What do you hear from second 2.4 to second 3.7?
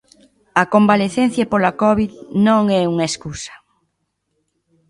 non é unha escusa.